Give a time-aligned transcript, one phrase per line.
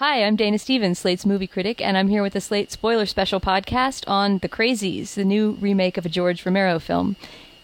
[0.00, 3.38] Hi, I'm Dana Stevens, Slate's movie critic, and I'm here with the Slate Spoiler Special
[3.38, 7.16] podcast on The Crazies, the new remake of a George Romero film.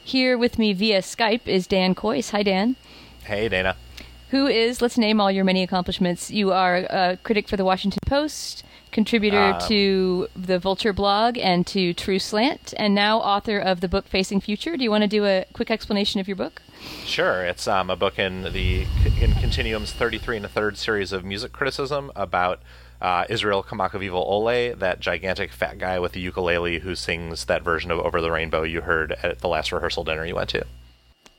[0.04, 2.32] Here with me via Skype is Dan Kois.
[2.32, 2.76] Hi, Dan.
[3.24, 3.74] Hey, Dana.
[4.32, 6.30] Who is, let's name all your many accomplishments.
[6.30, 11.66] You are a critic for the Washington Post, contributor Uh, to the Vulture blog and
[11.68, 14.76] to True Slant, and now author of the book Facing Future.
[14.76, 16.60] Do you want to do a quick explanation of your book?
[17.04, 18.86] Sure, it's um, a book in the
[19.20, 22.60] in Continuum's 33 and a third series of music criticism about
[23.00, 27.98] uh, Israel Kamakawiwo'ole, that gigantic fat guy with the ukulele who sings that version of
[28.00, 30.64] Over the Rainbow you heard at the last rehearsal dinner you went to.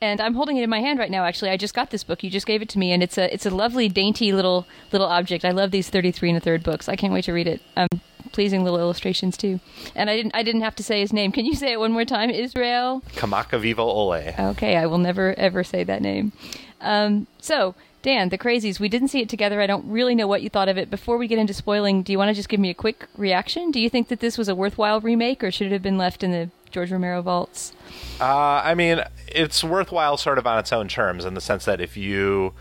[0.01, 1.25] and I'm holding it in my hand right now.
[1.25, 2.23] Actually, I just got this book.
[2.23, 5.07] You just gave it to me, and it's a it's a lovely, dainty little little
[5.07, 5.43] object.
[5.43, 6.87] I love these 33 and a third books.
[6.87, 7.61] I can't wait to read it.
[7.75, 7.87] Um,
[8.37, 9.59] pleasing little illustrations too.
[9.95, 11.31] And I didn't I didn't have to say his name.
[11.31, 12.29] Can you say it one more time?
[12.29, 13.01] Israel.
[13.15, 14.51] Kamakawiwo'ole.
[14.51, 16.31] Okay, I will never ever say that name.
[16.79, 17.73] Um, so.
[18.03, 19.59] Dan, The Crazies, we didn't see it together.
[19.59, 20.89] I don't really know what you thought of it.
[20.89, 23.71] Before we get into spoiling, do you want to just give me a quick reaction?
[23.71, 26.23] Do you think that this was a worthwhile remake, or should it have been left
[26.23, 27.73] in the George Romero vaults?
[28.21, 31.81] Uh, I mean, it's worthwhile sort of on its own terms in the sense that
[31.81, 32.53] if you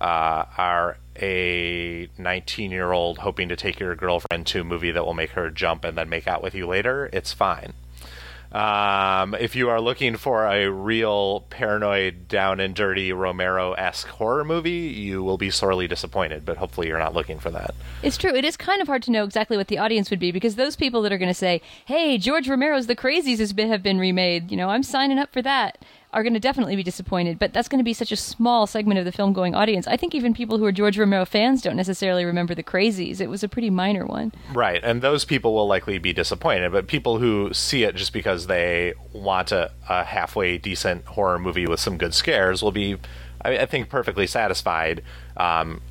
[0.00, 5.04] uh, are a 19 year old hoping to take your girlfriend to a movie that
[5.04, 7.72] will make her jump and then make out with you later, it's fine.
[8.50, 14.42] Um, if you are looking for a real paranoid, down and dirty Romero esque horror
[14.42, 17.74] movie, you will be sorely disappointed, but hopefully you're not looking for that.
[18.02, 18.34] It's true.
[18.34, 20.76] It is kind of hard to know exactly what the audience would be because those
[20.76, 23.98] people that are going to say, "Hey, George Romero's The Crazies has been have been
[23.98, 27.38] remade," you know, I'm signing up for that, are going to definitely be disappointed.
[27.38, 29.86] But that's going to be such a small segment of the film going audience.
[29.86, 33.20] I think even people who are George Romero fans don't necessarily remember The Crazies.
[33.20, 34.32] It was a pretty minor one.
[34.54, 38.46] Right, and those people will likely be disappointed, but people who see it just because
[38.46, 42.96] they want a, a halfway decent horror movie with some good scares will be,
[43.42, 45.02] I, I think, perfectly satisfied,
[45.36, 45.82] um,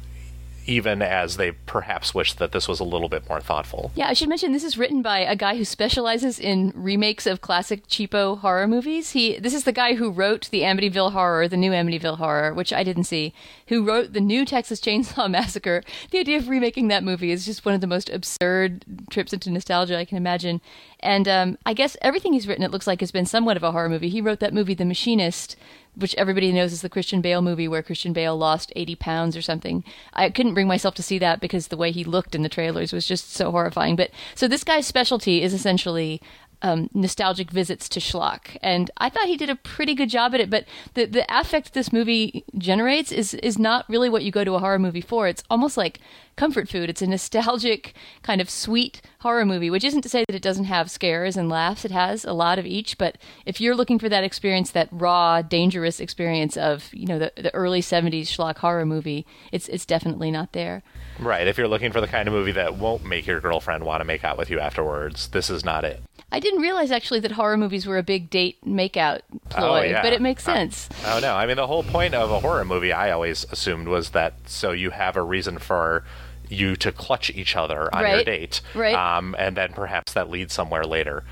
[0.68, 3.92] even as they perhaps wish that this was a little bit more thoughtful.
[3.96, 7.42] Yeah, I should mention this is written by a guy who specializes in remakes of
[7.42, 9.12] classic cheapo horror movies.
[9.12, 12.74] He this is the guy who wrote the Amityville Horror, the new Amityville Horror, which
[12.74, 13.34] I didn't see,
[13.68, 15.84] who wrote the new Texas Chainsaw Massacre.
[16.12, 19.50] The idea of remaking that movie is just one of the most absurd trips into
[19.50, 20.62] nostalgia I can imagine.
[21.00, 23.72] And um, I guess everything he's written, it looks like, has been somewhat of a
[23.72, 24.10] horror movie.
[24.10, 25.56] He wrote that movie, The Machinist,
[25.98, 29.42] which everybody knows is the Christian Bale movie where Christian Bale lost 80 pounds or
[29.42, 29.84] something.
[30.14, 32.94] I couldn't bring myself to see that because the way he looked in the trailers
[32.94, 33.96] was just so horrifying.
[33.96, 36.22] But so this guy's specialty is essentially
[36.62, 40.40] um, nostalgic visits to schlock, and I thought he did a pretty good job at
[40.40, 40.50] it.
[40.50, 44.56] But the the affect this movie generates is is not really what you go to
[44.56, 45.28] a horror movie for.
[45.28, 46.00] It's almost like
[46.36, 46.90] comfort food.
[46.90, 50.66] It's a nostalgic kind of sweet horror movie, which isn't to say that it doesn't
[50.66, 51.84] have scares and laughs.
[51.86, 55.42] It has a lot of each, but if you're looking for that experience, that raw,
[55.42, 60.32] dangerous experience of you know the, the early '70s schlock horror movie, it's it's definitely
[60.32, 60.82] not there.
[61.20, 64.02] Right, if you're looking for the kind of movie that won't make your girlfriend want
[64.02, 66.02] to make out with you afterwards, this is not it.
[66.32, 70.02] I didn't realize actually that horror movies were a big date makeout ploy, Oh, yeah.
[70.02, 70.90] but it makes sense.
[71.06, 71.36] Oh no!
[71.36, 74.72] I mean, the whole point of a horror movie, I always assumed, was that so
[74.72, 76.04] you have a reason for
[76.50, 78.96] you to clutch each other on your date, Right.
[78.96, 81.24] Um, and then perhaps that leads somewhere later.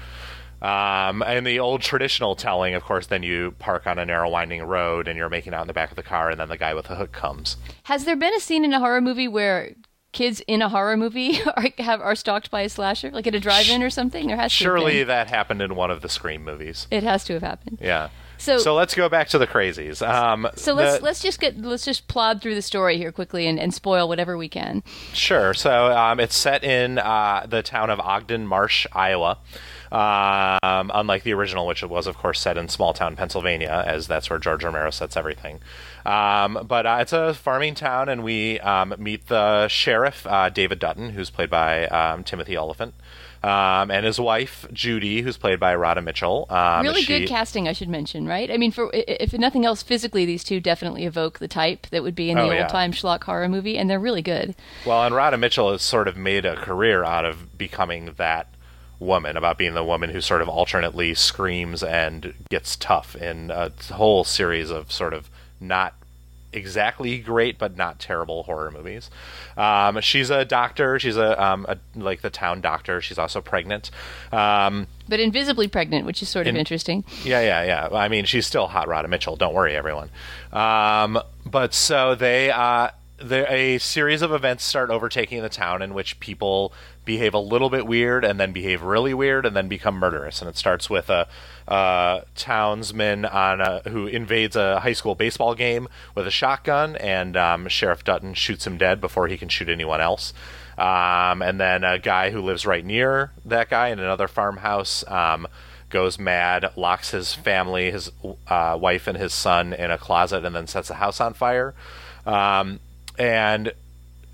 [0.62, 4.64] Um, and the old traditional telling, of course, then you park on a narrow, winding
[4.64, 6.74] road, and you're making out in the back of the car, and then the guy
[6.74, 7.58] with the hook comes.
[7.84, 9.74] Has there been a scene in a horror movie where
[10.16, 13.40] kids in a horror movie are have are stalked by a slasher, like at a
[13.40, 14.26] drive-in or something?
[14.28, 16.88] There has Surely that happened in one of the Scream movies.
[16.90, 17.78] it has to have happened.
[17.80, 18.10] Yeah.
[18.38, 20.06] So- so let's go back to the crazies.
[20.06, 23.48] Um, So let's the- let's just get let's just plod through the story here quickly
[23.48, 24.84] and, and spoil whatever we can.
[25.14, 25.54] Sure.
[25.54, 29.38] So um, it's set in uh, the town of Ogden Marsh, Iowa.
[29.92, 34.30] Um, unlike the original, which was, of course, set in small town Pennsylvania, as that's
[34.30, 35.60] where George Romero sets everything.
[36.06, 40.80] Um, but uh, it's a farming town, and we um, meet the sheriff, uh, David
[40.80, 42.94] Dutton, who's played by um, Timothy Olyphant,
[43.44, 46.46] um, and his wife, Judy, who's played by Radha Mitchell.
[46.50, 48.52] Um, Really she- good casting, I should mention, right?
[48.52, 52.16] I mean, for if nothing else, physically these two definitely evoke the type that would
[52.16, 52.62] be in the Oh, yeah.
[52.62, 54.56] old time schlock horror movie, and they're really good.
[54.86, 58.48] Well, and Radha Mitchell has sort of made a career out of becoming that
[59.00, 63.72] woman, about being the woman who sort of alternately screams and gets tough in a
[63.92, 65.30] whole series of sort of
[65.68, 65.94] not
[66.54, 69.10] exactly great but not terrible horror movies.
[69.58, 70.98] Um, she's a doctor.
[71.00, 73.02] She's a, um, a like the town doctor.
[73.02, 73.92] She's also pregnant.
[74.32, 77.04] Um, But invisibly pregnant, which is sort of interesting.
[77.24, 77.98] yeah, yeah, yeah.
[77.98, 79.36] I mean, she's still hot Radha Mitchell.
[79.36, 80.10] Don't worry, everyone.
[80.54, 85.94] Um, but so they uh, there, a series of events start overtaking the town in
[85.94, 86.74] which people
[87.06, 90.42] behave a little bit weird and then behave really weird and then become murderous.
[90.42, 91.28] And it starts with a,
[92.36, 97.68] townsman on a, who invades a high school baseball game with a shotgun, and um,
[97.68, 100.34] Sheriff Dutton shoots him dead before he can shoot anyone else.
[100.78, 105.48] Um, and then a guy who lives right near that guy in another farmhouse um,
[105.90, 108.12] goes mad, locks his family, his
[108.48, 111.74] uh, wife and his son in a closet, and then sets the house on fire.
[112.26, 112.80] Um,
[113.18, 113.72] and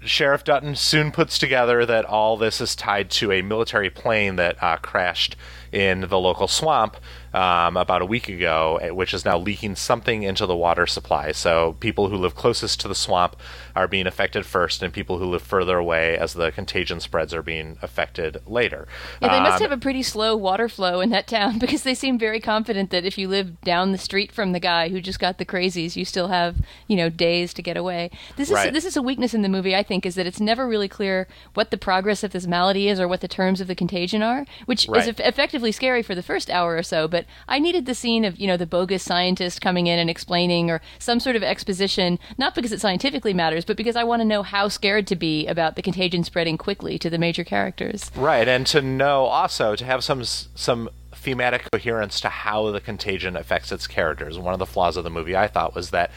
[0.04, 4.62] Sheriff Dutton soon puts together that all this is tied to a military plane that
[4.62, 5.36] uh, crashed
[5.72, 6.98] in the local swamp
[7.34, 11.32] um, about a week ago, eh, which is now leaking something into the water supply.
[11.32, 13.36] So people who live closest to the swamp
[13.76, 17.42] are being affected first, and people who live further away, as the contagion spreads, are
[17.42, 18.88] being affected later.
[19.22, 21.94] Yeah, they must um, have a pretty slow water flow in that town because they
[21.94, 25.20] seem very confident that if you live down the street from the guy who just
[25.20, 26.58] got the crazies, you still have
[26.88, 28.12] you know days to get away.
[28.36, 28.74] This is right.
[28.74, 31.28] this is a weakness in the movie, I think, is that it's never really clear
[31.54, 34.46] what the progress of this malady is or what the terms of the contagion are,
[34.66, 35.08] which right.
[35.08, 37.08] is effectively scary for the first hour or so.
[37.08, 40.70] But I needed the scene of you know the bogus scientist coming in and explaining
[40.70, 44.26] or some sort of exposition, not because it scientifically matters, but because I want to
[44.26, 48.12] know how scared to be about the contagion spreading quickly to the major characters.
[48.16, 50.90] Right, and to know also to have some some
[51.22, 54.40] thematic coherence to how the contagion affects its characters.
[54.40, 56.10] One of the flaws of the movie I thought was that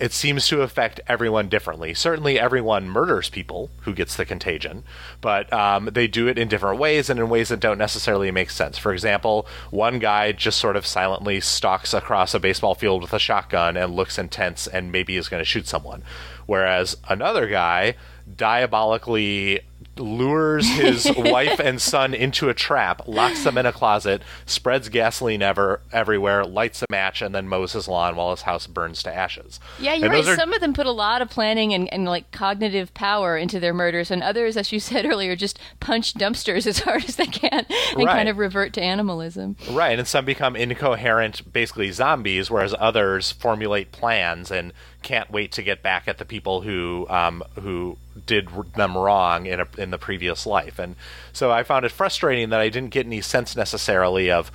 [0.00, 1.94] it seems to affect everyone differently.
[1.94, 4.82] Certainly, everyone murders people who gets the contagion,
[5.20, 8.50] but um, they do it in different ways and in ways that don't necessarily make
[8.50, 8.76] sense.
[8.76, 13.18] For example, one guy just sort of silently stalks across a baseball field with a
[13.18, 16.02] shotgun and looks intense and maybe is going to shoot someone,
[16.46, 17.94] whereas another guy
[18.36, 19.60] diabolically
[20.00, 25.42] lures his wife and son into a trap, locks them in a closet, spreads gasoline
[25.42, 29.14] ever everywhere, lights a match, and then mows his lawn while his house burns to
[29.14, 29.60] ashes.
[29.78, 30.26] Yeah, you're and right.
[30.26, 30.36] Are...
[30.36, 33.74] Some of them put a lot of planning and, and like cognitive power into their
[33.74, 37.66] murders, and others, as you said earlier, just punch dumpsters as hard as they can
[37.68, 38.08] and right.
[38.08, 39.56] kind of revert to animalism.
[39.70, 45.62] Right, and some become incoherent, basically zombies, whereas others formulate plans and can't wait to
[45.62, 49.98] get back at the people who um, who did them wrong in a, in the
[49.98, 50.78] previous life.
[50.78, 50.96] And
[51.32, 54.50] so I found it frustrating that I didn't get any sense necessarily of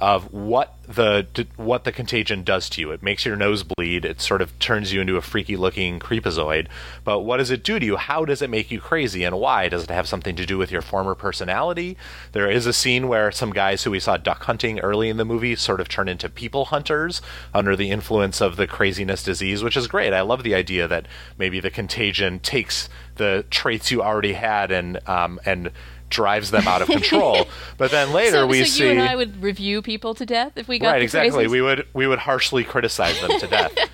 [0.00, 2.90] of what the what the contagion does to you.
[2.90, 4.04] It makes your nose bleed.
[4.04, 6.66] It sort of turns you into a freaky looking creepazoid.
[7.04, 7.96] But what does it do to you?
[7.96, 9.68] How does it make you crazy and why?
[9.68, 11.96] Does it have something to do with your former personality?
[12.32, 15.24] There is a scene where some guys who we saw duck hunting early in the
[15.24, 17.20] movie sort of turn into people hunters
[17.52, 20.12] under the influence of the craziness disease, which is great.
[20.12, 21.06] I love the idea that
[21.38, 25.70] maybe the contagion takes the traits you already had and um, and
[26.10, 27.48] drives them out of control.
[27.78, 30.52] but then later so, we so see you and I would review people to death
[30.56, 31.46] if we got right exactly.
[31.46, 33.72] We would we would harshly criticize them to death.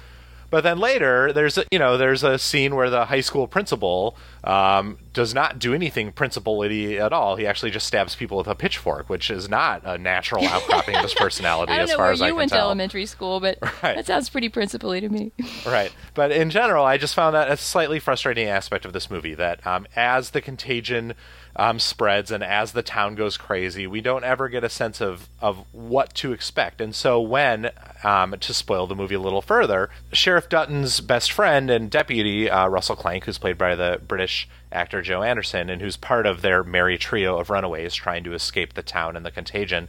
[0.49, 4.17] But then later, there's a, you know there's a scene where the high school principal
[4.45, 7.37] um, does not do anything principally at all.
[7.37, 11.01] He actually just stabs people with a pitchfork, which is not a natural outcropping of
[11.01, 11.73] his personality.
[11.73, 13.97] I as far as you I can went to elementary school, but Right.
[13.97, 15.33] that sounds pretty principally to me.
[15.67, 15.91] Right.
[16.15, 19.67] But in general, I just found that a slightly frustrating aspect of this movie that
[19.67, 21.15] um, as the contagion
[21.57, 25.29] um, spreads and as the town goes crazy, we don't ever get a sense of,
[25.41, 26.81] of what to expect.
[26.81, 27.71] And so, when,
[28.05, 32.69] um, to spoil the movie a little further, Sheriff Dutton's best friend and deputy, uh,
[32.69, 36.63] Russell Clank, who's played by the British actor Joe Anderson, and who's part of their
[36.63, 39.89] merry trio of runaways trying to escape the town and the contagion,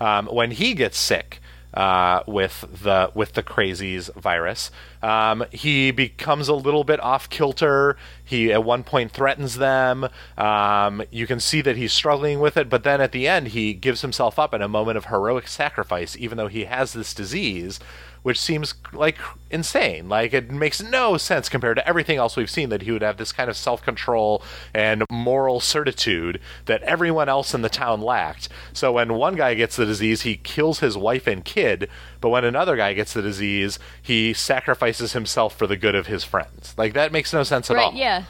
[0.00, 1.40] um, when he gets sick,
[1.74, 4.70] uh, with the with the crazies virus.
[5.06, 7.96] Um, he becomes a little bit off kilter.
[8.24, 10.08] He at one point threatens them.
[10.36, 13.72] Um, you can see that he's struggling with it, but then at the end he
[13.72, 17.78] gives himself up in a moment of heroic sacrifice, even though he has this disease.
[18.24, 19.18] Which seems like
[19.52, 20.08] insane.
[20.08, 23.18] Like it makes no sense compared to everything else we've seen that he would have
[23.18, 24.42] this kind of self control
[24.74, 28.48] and moral certitude that everyone else in the town lacked.
[28.72, 31.88] So when one guy gets the disease, he kills his wife and kid,
[32.26, 36.24] but when another guy gets the disease, he sacrifices himself for the good of his
[36.24, 36.74] friends.
[36.76, 37.94] Like that makes no sense at right, all.
[37.94, 38.24] yeah.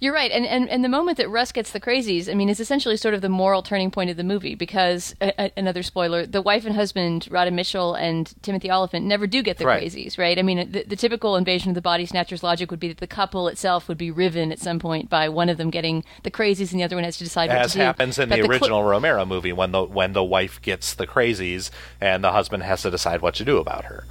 [0.00, 2.60] You're right, and, and and the moment that Russ gets the crazies, I mean, is
[2.60, 6.24] essentially sort of the moral turning point of the movie because a, a, another spoiler:
[6.24, 9.82] the wife and husband, Radha Mitchell and Timothy Olyphant, never do get the Right.
[9.82, 10.38] crazies, right?
[10.38, 13.08] I mean, the, the typical invasion of the body snatchers logic would be that the
[13.08, 16.70] couple itself would be riven at some point by one of them getting the crazies,
[16.70, 17.82] and the other one has to decide what As to do.
[17.82, 20.94] As happens in But the cl- original Romero movie when the when the wife gets
[20.94, 24.04] the crazies and the husband has to decide what to do about her.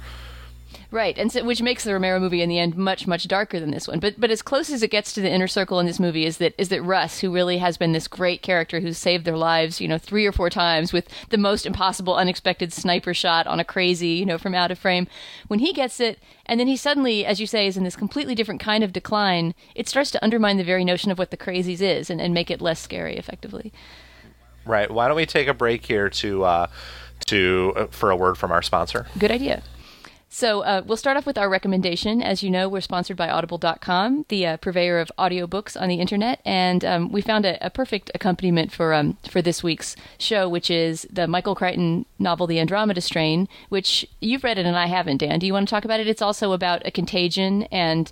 [0.90, 3.72] Right, and so, which makes the Romero movie in the end much much darker than
[3.72, 4.00] this one.
[4.00, 6.38] But but as close as it gets to the inner circle in this movie is
[6.38, 9.82] that is that Russ, who really has been this great character who's saved their lives,
[9.82, 13.64] you know, three or four times with the most impossible, unexpected sniper shot on a
[13.64, 15.06] crazy, you know, from out of frame.
[15.48, 18.34] When he gets it, and then he suddenly, as you say, is in this completely
[18.34, 19.54] different kind of decline.
[19.74, 22.50] It starts to undermine the very notion of what the crazies is, and, and make
[22.50, 23.74] it less scary, effectively.
[24.64, 24.90] Right.
[24.90, 26.66] Why don't we take a break here to uh,
[27.26, 29.06] to uh, for a word from our sponsor?
[29.18, 29.62] Good idea.
[30.28, 32.22] So uh, we'll start off with our recommendation.
[32.22, 36.40] As you know, we're sponsored by Audible.com, the uh, purveyor of audiobooks on the internet,
[36.44, 40.70] and um, we found a, a, perfect accompaniment for um, for this week's show, which
[40.70, 45.18] is the Michael Crichton novel, The Andromeda Strain, which you've read it and I haven't.
[45.18, 46.06] Dan, do you want to talk about it?
[46.06, 48.10] It's also about a contagion and.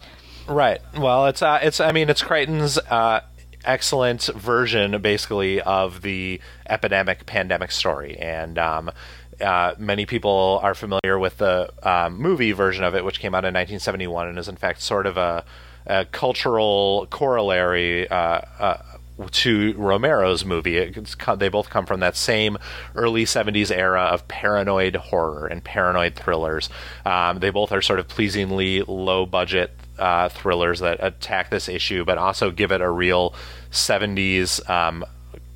[0.48, 0.80] Right.
[0.96, 3.20] Well, it's uh, it's I mean it's Crichton's uh,
[3.66, 8.90] excellent version, basically, of the epidemic pandemic story, and um,
[9.40, 13.44] uh, many people are familiar with the um, movie version of it, which came out
[13.44, 15.44] in 1971 and is in fact sort of a,
[15.86, 18.82] a cultural corollary uh, uh,
[19.30, 20.92] to Romero's movie.
[21.36, 22.58] they both come from that same
[22.94, 26.68] early 70s era of paranoid horror and paranoid thrillers.
[27.04, 32.04] Um, they both are sort of pleasingly low budget uh, thrillers that attack this issue,
[32.04, 33.34] but also give it a real
[33.70, 35.04] 70s um,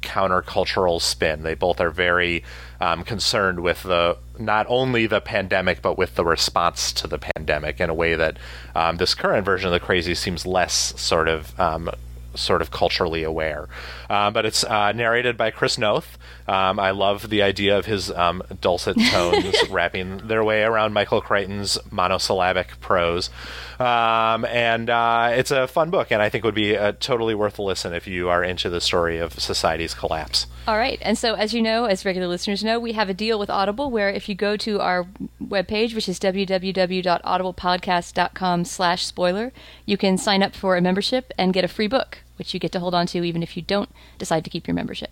[0.03, 1.43] countercultural spin.
[1.43, 2.45] They both are very
[2.81, 7.81] um, concerned with the not only the pandemic but with the response to the pandemic
[7.81, 8.39] in a way that
[8.75, 11.91] um, this current version of the crazy seems less sort of um,
[12.35, 13.69] sort of culturally aware.
[14.09, 16.19] Uh, but it's uh, narrated by Chris Noth.
[16.51, 21.21] Um, I love the idea of his um, dulcet tones wrapping their way around Michael
[21.21, 23.31] Crichton's monosyllabic prose.
[23.79, 27.61] Um, and uh, it's a fun book, and I think would be uh, totally worth
[27.61, 30.49] a listen if you are into the story of society's collapse.
[30.67, 30.99] All right.
[31.03, 33.89] And so, as you know, as regular listeners know, we have a deal with Audible
[33.89, 35.07] where if you go to our
[35.41, 39.53] webpage, which is www.audiblepodcast.com slash spoiler,
[39.87, 42.73] you can sign up for a membership and get a free book, which you get
[42.73, 45.11] to hold on to even if you don't decide to keep your membership.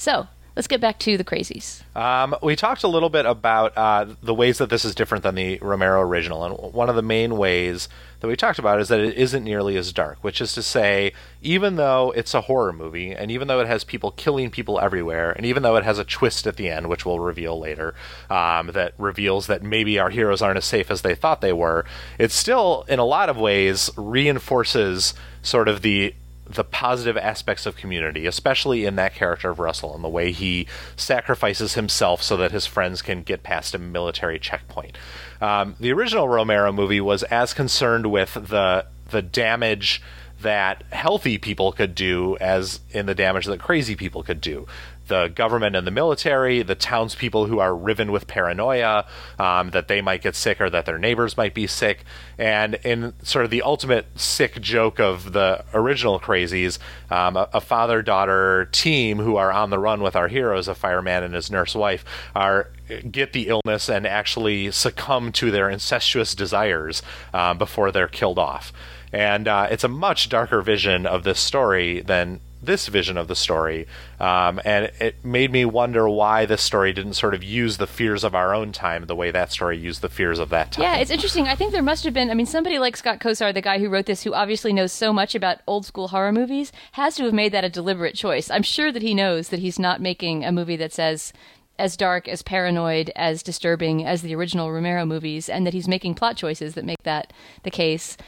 [0.00, 1.82] So, let's get back to the crazies.
[1.94, 5.34] Um, we talked a little bit about uh, the ways that this is different than
[5.34, 7.86] the Romero original, and one of the main ways
[8.20, 10.16] that we talked about is that it isn't nearly as dark.
[10.24, 13.84] Which is to say, even though it's a horror movie, and even though it has
[13.84, 17.04] people killing people everywhere, and even though it has a twist at the end, which
[17.04, 17.94] we'll reveal later,
[18.30, 21.84] um, that reveals that maybe our heroes aren't as safe as they thought they were,
[22.18, 26.14] it still, in a lot of ways, reinforces sort of the
[26.50, 30.66] the positive aspects of community, especially in that character of Russell and the way he
[30.96, 34.98] sacrifices himself so that his friends can get past a military checkpoint.
[35.40, 40.00] Um, the original Romero movie was as concerned with the the damage
[40.40, 44.66] that healthy people could do as in the damage that crazy people could do
[45.10, 49.04] the government and the military, the townspeople who are riven with paranoia
[49.38, 52.04] um, that they might get sick or that their neighbors might be sick.
[52.38, 56.78] And in sort of the ultimate sick joke of the original Crazies,
[57.10, 60.74] um, a, a father daughter team who are on the run with our heroes, a
[60.74, 62.70] fireman and his nurse wife, are
[63.10, 67.02] get the illness and actually succumb to their incestuous desires
[67.34, 68.72] um, before they're killed off.
[69.12, 73.36] And uh, it's a much darker vision of this story than this vision of the
[73.36, 73.86] story,
[74.18, 78.24] um, and it made me wonder why this story didn't sort of use the fears
[78.24, 80.82] of our own time the way that story used the fears of that time.
[80.82, 81.48] Yeah, it's interesting.
[81.48, 82.30] I think there must have been.
[82.30, 85.12] I mean, somebody like Scott Kosar, the guy who wrote this, who obviously knows so
[85.12, 88.50] much about old school horror movies, has to have made that a deliberate choice.
[88.50, 91.32] I'm sure that he knows that he's not making a movie that says
[91.80, 96.14] as dark, as paranoid, as disturbing as the original Romero movies, and that he's making
[96.14, 98.18] plot choices that make that the case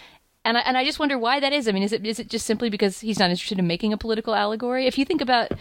[0.44, 1.68] and I, and I just wonder why that is.
[1.68, 3.96] I mean, is it is it just simply because he's not interested in making a
[3.96, 4.87] political allegory?
[4.87, 5.52] If you think about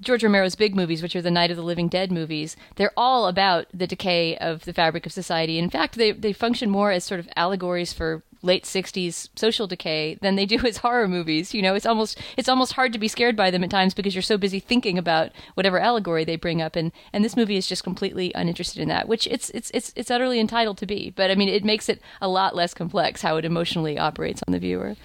[0.00, 3.26] George Romero's big movies, which are the Night of the Living Dead movies, they're all
[3.26, 5.58] about the decay of the fabric of society.
[5.58, 10.14] In fact, they they function more as sort of allegories for late 60s social decay
[10.22, 11.52] than they do as horror movies.
[11.52, 14.14] You know it's almost it's almost hard to be scared by them at times because
[14.14, 16.76] you're so busy thinking about whatever allegory they bring up.
[16.76, 20.10] And and this movie is just completely uninterested in that which it's it's it's it's
[20.10, 21.10] utterly entitled to be.
[21.10, 24.52] But i mean it makes it a lot less complex how it emotionally operates on
[24.52, 24.96] the viewer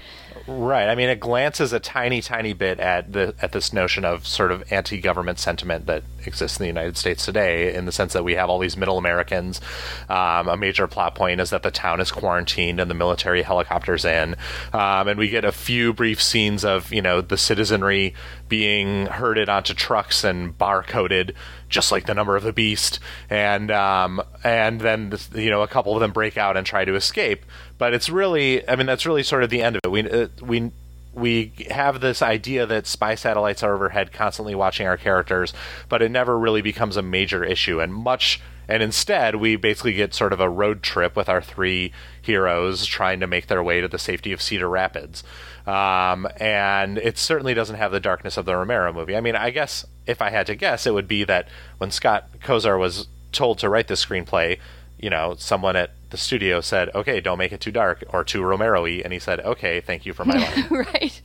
[0.47, 0.87] Right.
[0.87, 4.51] I mean, it glances a tiny, tiny bit at the at this notion of sort
[4.51, 8.35] of anti-government sentiment that exists in the United States today, in the sense that we
[8.35, 9.59] have all these Middle Americans.
[10.07, 14.05] Um, a major plot point is that the town is quarantined and the military helicopters
[14.05, 14.35] in,
[14.71, 18.13] um, and we get a few brief scenes of you know the citizenry
[18.47, 21.33] being herded onto trucks and barcoded
[21.69, 22.99] just like the number of the beast,
[23.29, 26.95] and um, and then you know a couple of them break out and try to
[26.95, 27.45] escape.
[27.77, 29.91] But it's really, I mean, that's really sort of the end of it.
[29.91, 30.71] We uh, we
[31.13, 35.53] we have this idea that spy satellites are overhead, constantly watching our characters,
[35.87, 37.79] but it never really becomes a major issue.
[37.79, 41.93] And much, and instead, we basically get sort of a road trip with our three
[42.21, 45.23] heroes trying to make their way to the safety of Cedar Rapids.
[45.65, 49.15] Um, and it certainly doesn't have the darkness of the Romero movie.
[49.15, 52.27] I mean, I guess if I had to guess, it would be that when Scott
[52.39, 54.59] Kosar was told to write this screenplay,
[54.99, 58.43] you know, someone at the studio said, "Okay, don't make it too dark or too
[58.43, 60.37] Romero-y," and he said, "Okay, thank you for my
[60.69, 61.21] money." right.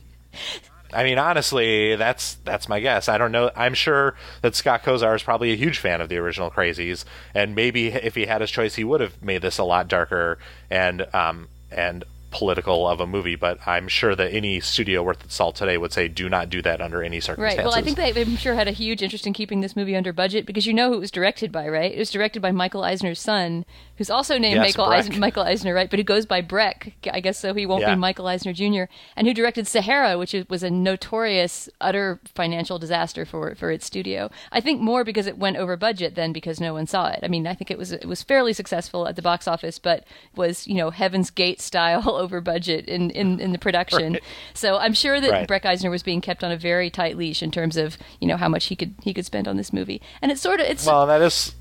[0.93, 3.07] I mean, honestly, that's that's my guess.
[3.07, 3.51] I don't know.
[3.55, 7.55] I'm sure that Scott Kosar is probably a huge fan of the original Crazies, and
[7.55, 10.37] maybe if he had his choice, he would have made this a lot darker
[10.69, 15.35] and um, and political of a movie, but I'm sure that any studio worth its
[15.35, 17.57] salt today would say do not do that under any circumstances.
[17.57, 17.65] Right.
[17.65, 20.13] Well, I think they, I'm sure had a huge interest in keeping this movie under
[20.13, 21.91] budget because you know who it was directed by, right?
[21.91, 23.65] It was directed by Michael Eisner's son,
[23.97, 25.89] who's also named yes, Michael, Eisner, Michael Eisner, right?
[25.89, 27.93] But who goes by Breck, I guess, so he won't yeah.
[27.93, 28.83] be Michael Eisner Jr.
[29.15, 34.31] And who directed Sahara, which was a notorious, utter financial disaster for for its studio.
[34.51, 37.19] I think more because it went over budget than because no one saw it.
[37.23, 40.05] I mean, I think it was it was fairly successful at the box office, but
[40.35, 44.13] was you know Heaven's Gate style over budget in in, in the production.
[44.13, 44.23] Right.
[44.53, 45.47] So I'm sure that right.
[45.47, 48.37] Breck Eisner was being kept on a very tight leash in terms of you know
[48.37, 50.01] how much he could he could spend on this movie.
[50.21, 51.55] And it's sort of it's well, that is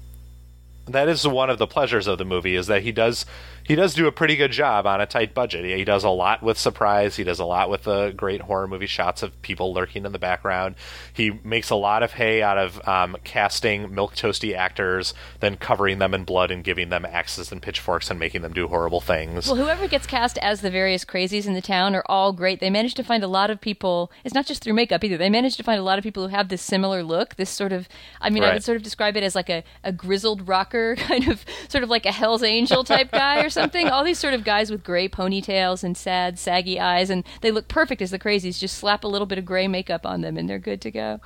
[0.86, 3.24] that is one of the pleasures of the movie is that he does
[3.64, 5.64] he does do a pretty good job on a tight budget.
[5.64, 7.16] He does a lot with surprise.
[7.16, 10.18] He does a lot with the great horror movie shots of people lurking in the
[10.18, 10.74] background.
[11.12, 15.98] He makes a lot of hay out of um, casting milk toasty actors, then covering
[15.98, 19.46] them in blood and giving them axes and pitchforks and making them do horrible things.
[19.46, 22.60] Well, whoever gets cast as the various crazies in the town are all great.
[22.60, 24.10] They manage to find a lot of people.
[24.24, 25.16] It's not just through makeup either.
[25.16, 27.36] They manage to find a lot of people who have this similar look.
[27.36, 27.88] This sort of,
[28.20, 28.50] I mean, right.
[28.50, 31.84] I would sort of describe it as like a, a grizzled rocker kind of, sort
[31.84, 33.59] of like a Hell's Angel type guy or something.
[33.90, 37.68] All these sort of guys with gray ponytails and sad, saggy eyes, and they look
[37.68, 38.58] perfect as the crazies.
[38.58, 41.20] Just slap a little bit of gray makeup on them, and they're good to go.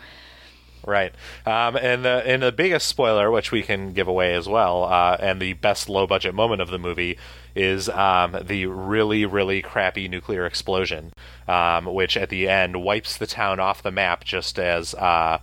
[0.87, 1.15] Right,
[1.47, 5.17] um, and the and the biggest spoiler, which we can give away as well, uh,
[5.19, 7.17] and the best low budget moment of the movie
[7.55, 11.13] is um, the really really crappy nuclear explosion,
[11.49, 14.95] um, which at the end wipes the town off the map, just as.
[14.95, 15.39] Uh,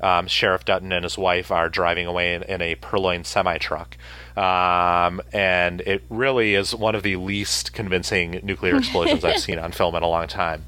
[0.00, 3.96] um, Sheriff Dutton and his wife are driving away in, in a purloined semi truck.
[4.36, 9.72] Um, and it really is one of the least convincing nuclear explosions I've seen on
[9.72, 10.64] film in a long time.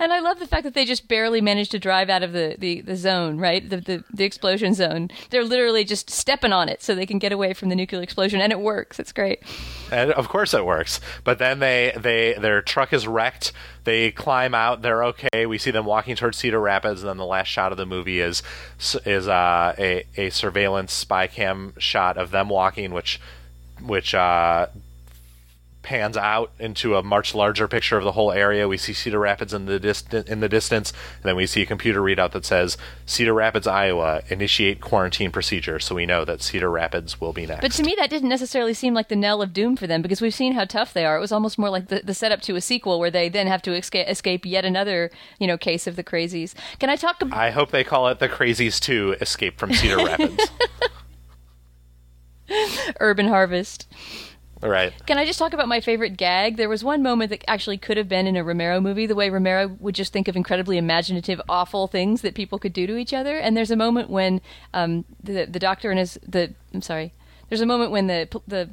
[0.00, 2.56] And I love the fact that they just barely managed to drive out of the,
[2.58, 3.68] the, the zone, right?
[3.68, 5.10] The, the the explosion zone.
[5.30, 8.40] They're literally just stepping on it so they can get away from the nuclear explosion,
[8.40, 8.98] and it works.
[8.98, 9.40] It's great.
[9.92, 11.00] And of course it works.
[11.22, 13.52] But then they, they their truck is wrecked.
[13.84, 14.82] They climb out.
[14.82, 15.46] They're okay.
[15.46, 18.20] We see them walking towards Cedar Rapids, and then the last shot of the movie
[18.20, 18.42] is
[19.04, 23.20] is uh, a a surveillance spy cam shot of them walking, which
[23.80, 24.66] which uh,
[25.82, 28.68] pans out into a much larger picture of the whole area.
[28.68, 31.66] We see Cedar Rapids in the distant in the distance, and then we see a
[31.66, 35.78] computer readout that says Cedar Rapids, Iowa, initiate quarantine procedure.
[35.78, 37.60] So we know that Cedar Rapids will be next.
[37.60, 40.20] But to me, that didn't necessarily seem like the knell of doom for them because
[40.20, 41.16] we've seen how tough they are.
[41.16, 43.62] It was almost more like the, the setup to a sequel where they then have
[43.62, 46.54] to escape, escape yet another you know case of the crazies.
[46.78, 47.22] Can I talk?
[47.32, 50.50] I hope they call it the Crazies Two: Escape from Cedar Rapids.
[53.00, 53.86] Urban Harvest.
[54.62, 54.92] Right.
[55.06, 56.56] Can I just talk about my favorite gag?
[56.56, 59.28] There was one moment that actually could have been in a Romero movie, the way
[59.28, 63.12] Romero would just think of incredibly imaginative, awful things that people could do to each
[63.12, 63.36] other.
[63.36, 64.40] And there's a moment when
[64.72, 67.12] um, the the doctor and his the I'm sorry.
[67.48, 68.70] There's a moment when the the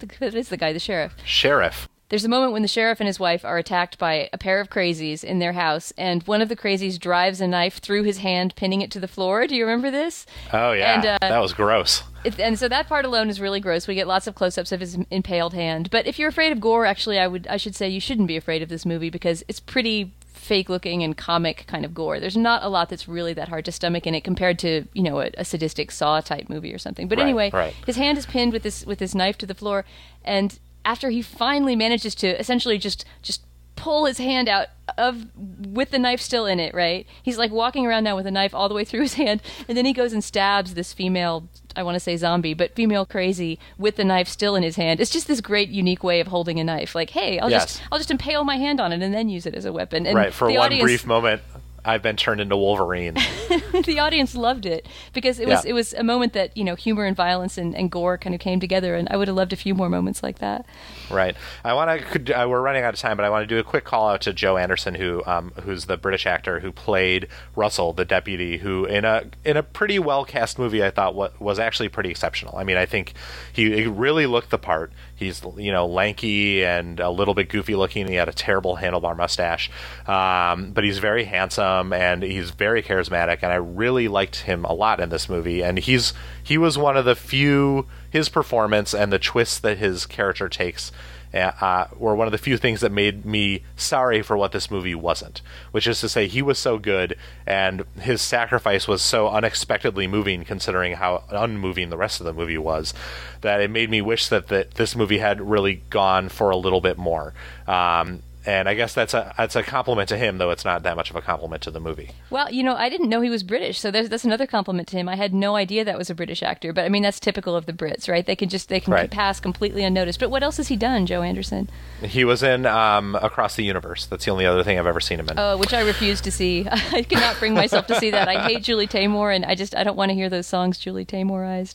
[0.18, 1.14] what is the guy, the sheriff?
[1.24, 1.88] Sheriff.
[2.08, 4.70] There's a moment when the sheriff and his wife are attacked by a pair of
[4.70, 8.56] crazies in their house, and one of the crazies drives a knife through his hand,
[8.56, 9.46] pinning it to the floor.
[9.46, 10.24] Do you remember this?
[10.52, 12.02] Oh yeah, And, uh, that was gross.
[12.24, 13.86] It, and so that part alone is really gross.
[13.86, 15.90] We get lots of close-ups of his impaled hand.
[15.90, 18.36] But if you're afraid of gore, actually, I would I should say you shouldn't be
[18.36, 22.20] afraid of this movie because it's pretty fake-looking and comic kind of gore.
[22.20, 25.02] There's not a lot that's really that hard to stomach in it compared to you
[25.02, 27.06] know a, a sadistic Saw type movie or something.
[27.06, 27.74] But Right, anyway, right.
[27.84, 29.84] his hand is pinned with this with this knife to the floor,
[30.24, 33.42] and after he finally manages to essentially just just
[33.76, 37.06] pull his hand out of with the knife still in it, right?
[37.22, 39.76] He's like walking around now with a knife all the way through his hand, and
[39.76, 43.58] then he goes and stabs this female I want to say zombie, but female crazy
[43.76, 44.98] with the knife still in his hand.
[44.98, 46.94] It's just this great unique way of holding a knife.
[46.94, 47.66] Like, hey, I'll Yes.
[47.66, 50.06] just I'll just impale my hand on it and then use it as a weapon.
[50.06, 50.32] And right.
[50.32, 51.42] For the one audience, brief moment,
[51.84, 53.14] I've been turned into Wolverine.
[53.84, 55.70] the audience loved it because it was Yeah.
[55.70, 58.40] it was a moment that you know humor and violence and, and gore kind of
[58.40, 60.66] came together, and I would have loved a few more moments like that.
[61.10, 61.36] Right.
[61.64, 62.32] I want to.
[62.42, 64.20] Uh, we're running out of time, but I want to do a quick call out
[64.22, 68.84] to Joe Anderson, who um, who's the British actor who played Russell, the deputy, who
[68.84, 72.56] in a in a pretty well cast movie, I thought wa- was actually pretty exceptional.
[72.58, 73.14] I mean, I think
[73.52, 74.92] he, he really looked the part.
[75.18, 78.06] He's you know lanky and a little bit goofy looking.
[78.06, 79.70] He had a terrible handlebar mustache,
[80.06, 83.38] um, but he's very handsome and he's very charismatic.
[83.42, 85.62] And I really liked him a lot in this movie.
[85.62, 90.06] And he's he was one of the few his performance and the twists that his
[90.06, 90.92] character takes
[91.34, 94.94] uh, were one of the few things that made me sorry for what this movie
[94.94, 95.42] wasn't.
[95.72, 100.44] Which is to say, he was so good, and his sacrifice was so unexpectedly moving,
[100.44, 102.94] considering how unmoving the rest of the movie was,
[103.40, 106.80] that it made me wish that, that this movie had really gone for a little
[106.80, 107.34] bit more.
[107.66, 110.96] Um, and I guess that's a that's a compliment to him, though it's not that
[110.96, 112.12] much of a compliment to the movie.
[112.30, 115.06] Well, you know, I didn't know he was British, so that's another compliment to him.
[115.06, 117.66] I had no idea that was a British actor, but I mean that's typical of
[117.66, 118.24] the Brits, right?
[118.24, 119.10] They can just they can right.
[119.10, 120.18] pass completely unnoticed.
[120.18, 121.68] But what else has he done, Joe Anderson?
[122.00, 124.06] He was in um, Across the Universe.
[124.06, 125.38] That's the only other thing I've ever seen him in.
[125.38, 126.66] Oh, which I refuse to see.
[126.70, 128.28] I cannot bring myself to see that.
[128.28, 131.04] I hate Julie Taymor, and I just I don't want to hear those songs Julie
[131.04, 131.74] Taymorized.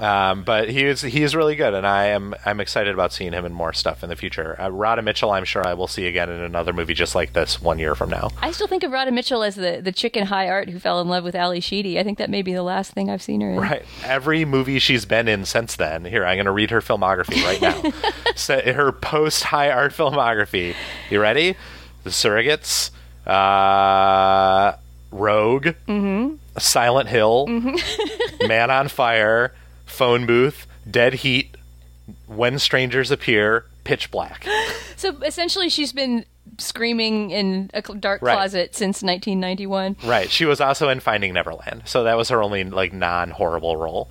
[0.00, 3.32] Um, but he is he is really good, and I am I'm excited about seeing
[3.32, 4.60] him in more stuff in the future.
[4.60, 4.68] Uh,
[5.04, 7.94] Mitchell, I'm sure I will see again in another movie just like this one year
[7.94, 8.30] from now.
[8.42, 11.00] I still think of Radha Mitchell as the the chick in high art who fell
[11.00, 11.98] in love with Ally Sheedy.
[11.98, 13.56] I think that may be the last thing I've seen her in.
[13.56, 13.84] Right.
[14.04, 16.04] Every movie she's been in since then.
[16.04, 18.10] Here, I'm going to read her filmography right now.
[18.34, 20.74] so, her post high art filmography.
[21.10, 21.56] You ready?
[22.02, 22.90] The Surrogates,
[23.26, 24.76] uh,
[25.10, 26.34] Rogue, mm-hmm.
[26.58, 28.46] Silent Hill, mm-hmm.
[28.48, 29.54] Man on Fire
[29.94, 31.43] phone booth, dead heat,
[32.26, 34.46] when strangers appear, pitch black.
[34.96, 36.24] So essentially, she's been
[36.56, 38.34] screaming in a dark right.
[38.34, 39.96] closet since 1991.
[40.04, 40.30] Right.
[40.30, 44.10] She was also in Finding Neverland, so that was her only like non-horrible role.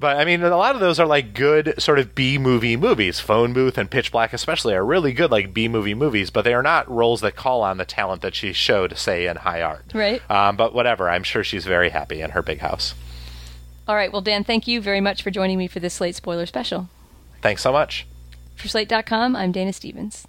[0.00, 3.20] But I mean, a lot of those are like good sort of B movie movies.
[3.20, 6.30] Phone Booth and Pitch Black, especially, are really good like B movie movies.
[6.30, 9.36] But they are not roles that call on the talent that she showed, say, in
[9.36, 9.84] High Art.
[9.92, 10.22] Right.
[10.30, 12.94] Um, but whatever, I'm sure she's very happy in her big house.
[13.86, 14.10] All right.
[14.10, 16.88] Well, Dan, thank you very much for joining me for this Slate spoiler special.
[17.42, 18.06] Thanks so much.
[18.56, 20.26] For Slate.com, I'm Dana Stevens.